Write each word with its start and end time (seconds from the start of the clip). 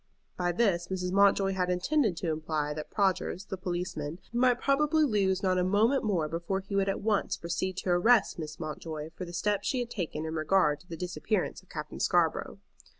By 0.35 0.51
this 0.51 0.87
Mrs. 0.87 1.11
Mountjoy 1.11 1.53
had 1.53 1.69
intended 1.69 2.17
to 2.17 2.31
imply 2.31 2.73
that 2.73 2.89
Prodgers, 2.89 3.45
the 3.49 3.55
policeman, 3.55 4.17
might 4.33 4.59
probably 4.59 5.03
lose 5.03 5.43
not 5.43 5.59
a 5.59 5.63
moment 5.63 6.03
more 6.03 6.27
before 6.27 6.59
he 6.61 6.75
would 6.75 6.89
at 6.89 7.01
once 7.01 7.37
proceed 7.37 7.77
to 7.83 7.91
arrest 7.91 8.39
Miss 8.39 8.59
Mountjoy 8.59 9.11
for 9.15 9.25
the 9.25 9.31
steps 9.33 9.67
she 9.67 9.77
had 9.77 9.91
taken 9.91 10.25
in 10.25 10.33
regard 10.33 10.79
to 10.79 10.87
the 10.87 10.97
disappearance 10.97 11.61
of 11.61 11.69
Captain 11.69 11.99
Scarborough. 11.99 12.57